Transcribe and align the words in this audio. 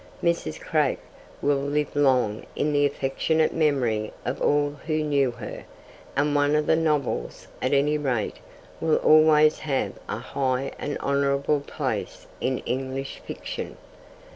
Mrs. 0.23 0.59
Craik 0.59 0.97
will 1.43 1.59
live 1.61 1.95
long 1.95 2.47
in 2.55 2.73
the 2.73 2.87
affectionate 2.87 3.53
memory 3.53 4.11
of 4.25 4.41
all 4.41 4.71
who 4.87 5.03
knew 5.03 5.29
her, 5.29 5.63
and 6.15 6.33
one 6.33 6.55
of 6.55 6.65
her 6.65 6.75
novels, 6.75 7.47
at 7.61 7.71
any 7.71 7.99
rate, 7.99 8.37
will 8.79 8.95
always 8.97 9.59
have 9.59 9.93
a 10.09 10.17
high 10.17 10.71
and 10.79 10.97
honourable 11.01 11.59
place 11.59 12.25
in 12.39 12.57
English 12.65 13.19
fiction. 13.27 13.77